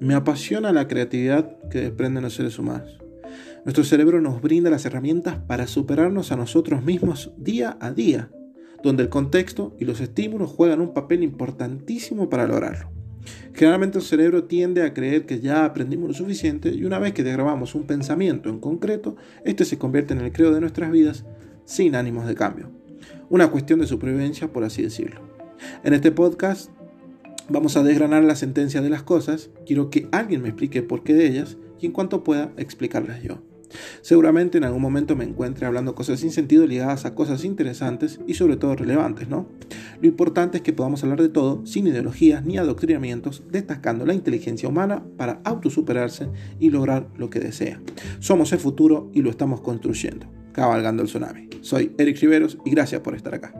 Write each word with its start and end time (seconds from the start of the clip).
Me 0.00 0.14
apasiona 0.14 0.72
la 0.72 0.86
creatividad 0.86 1.58
que 1.70 1.80
desprenden 1.80 2.22
los 2.22 2.34
seres 2.34 2.56
humanos. 2.58 2.98
Nuestro 3.64 3.82
cerebro 3.82 4.20
nos 4.20 4.40
brinda 4.40 4.70
las 4.70 4.86
herramientas 4.86 5.38
para 5.46 5.66
superarnos 5.66 6.30
a 6.30 6.36
nosotros 6.36 6.84
mismos 6.84 7.32
día 7.36 7.76
a 7.80 7.90
día, 7.90 8.30
donde 8.84 9.02
el 9.02 9.08
contexto 9.08 9.74
y 9.80 9.84
los 9.84 10.00
estímulos 10.00 10.50
juegan 10.50 10.80
un 10.80 10.94
papel 10.94 11.24
importantísimo 11.24 12.30
para 12.30 12.46
lograrlo. 12.46 12.90
Generalmente 13.54 13.98
el 13.98 14.04
cerebro 14.04 14.44
tiende 14.44 14.84
a 14.84 14.94
creer 14.94 15.26
que 15.26 15.40
ya 15.40 15.64
aprendimos 15.64 16.08
lo 16.08 16.14
suficiente 16.14 16.70
y 16.70 16.84
una 16.84 17.00
vez 17.00 17.12
que 17.12 17.24
grabamos 17.24 17.74
un 17.74 17.84
pensamiento 17.84 18.50
en 18.50 18.60
concreto, 18.60 19.16
este 19.44 19.64
se 19.64 19.78
convierte 19.78 20.14
en 20.14 20.20
el 20.20 20.30
creo 20.30 20.54
de 20.54 20.60
nuestras 20.60 20.92
vidas 20.92 21.24
sin 21.64 21.96
ánimos 21.96 22.28
de 22.28 22.36
cambio. 22.36 22.70
Una 23.30 23.50
cuestión 23.50 23.80
de 23.80 23.88
supervivencia, 23.88 24.52
por 24.52 24.62
así 24.62 24.82
decirlo. 24.82 25.20
En 25.82 25.92
este 25.92 26.12
podcast 26.12 26.70
vamos 27.48 27.76
a 27.76 27.82
desgranar 27.82 28.24
la 28.24 28.36
sentencia 28.36 28.80
de 28.80 28.90
las 28.90 29.02
cosas, 29.02 29.50
quiero 29.66 29.90
que 29.90 30.08
alguien 30.12 30.42
me 30.42 30.48
explique 30.48 30.82
por 30.82 31.02
qué 31.02 31.14
de 31.14 31.26
ellas 31.26 31.56
y 31.80 31.86
en 31.86 31.92
cuanto 31.92 32.24
pueda 32.24 32.52
explicarlas 32.56 33.22
yo. 33.22 33.42
Seguramente 34.00 34.56
en 34.56 34.64
algún 34.64 34.80
momento 34.80 35.14
me 35.14 35.24
encuentre 35.24 35.66
hablando 35.66 35.94
cosas 35.94 36.20
sin 36.20 36.30
sentido 36.30 36.66
ligadas 36.66 37.04
a 37.04 37.14
cosas 37.14 37.44
interesantes 37.44 38.18
y 38.26 38.34
sobre 38.34 38.56
todo 38.56 38.76
relevantes, 38.76 39.28
¿no? 39.28 39.46
Lo 40.00 40.08
importante 40.08 40.58
es 40.58 40.62
que 40.62 40.72
podamos 40.72 41.02
hablar 41.02 41.20
de 41.20 41.28
todo 41.28 41.66
sin 41.66 41.86
ideologías 41.86 42.44
ni 42.44 42.56
adoctrinamientos, 42.56 43.42
destacando 43.50 44.06
la 44.06 44.14
inteligencia 44.14 44.68
humana 44.68 45.04
para 45.18 45.40
autosuperarse 45.44 46.28
y 46.58 46.70
lograr 46.70 47.08
lo 47.16 47.28
que 47.28 47.40
desea. 47.40 47.80
Somos 48.20 48.52
el 48.52 48.58
futuro 48.58 49.10
y 49.12 49.20
lo 49.20 49.28
estamos 49.30 49.60
construyendo 49.60 50.26
cabalgando 50.58 51.02
el 51.02 51.08
tsunami. 51.08 51.48
Soy 51.60 51.94
Eric 51.98 52.18
Riveros 52.20 52.58
y 52.64 52.70
gracias 52.70 53.00
por 53.00 53.14
estar 53.14 53.32
acá. 53.32 53.54